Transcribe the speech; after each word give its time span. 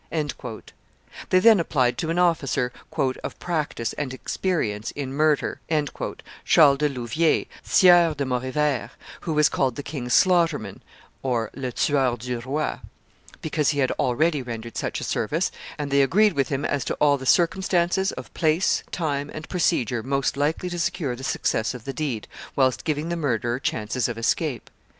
They 1.29 1.37
then 1.37 1.59
applied 1.59 1.99
to 1.99 2.09
an 2.09 2.17
officer 2.17 2.73
"of 2.97 3.37
practice 3.37 3.93
and 3.93 4.11
experience 4.11 4.89
in 4.89 5.13
murder," 5.13 5.59
Charles 6.43 6.77
de 6.79 6.89
Louviers, 6.89 7.45
Sieur 7.61 8.15
de 8.15 8.25
Maurevert, 8.25 8.89
who 9.19 9.33
was 9.35 9.47
called 9.47 9.75
the 9.75 9.83
king's 9.83 10.15
slaughterman 10.15 10.81
(le 11.23 11.71
tueur 11.73 12.17
du 12.17 12.39
roi), 12.39 12.79
because 13.43 13.69
he 13.69 13.77
had 13.77 13.91
already 13.99 14.41
rendered 14.41 14.75
such 14.75 14.99
a 14.99 15.03
service, 15.03 15.51
and 15.77 15.91
they 15.91 16.01
agreed 16.01 16.33
with 16.33 16.49
him 16.49 16.65
as 16.65 16.83
to 16.85 16.95
all 16.95 17.19
the 17.19 17.27
circumstances 17.27 18.11
of 18.13 18.33
place, 18.33 18.81
time, 18.91 19.29
and 19.31 19.47
procedure 19.49 20.01
most 20.01 20.35
likely 20.35 20.67
to 20.71 20.79
secure 20.79 21.15
the 21.15 21.23
success 21.23 21.75
of 21.75 21.85
the 21.85 21.93
deed, 21.93 22.27
whilst 22.55 22.85
giving 22.85 23.09
the 23.09 23.15
murderer 23.15 23.59
chances 23.59 24.07
of 24.09 24.17
escape. 24.17 24.71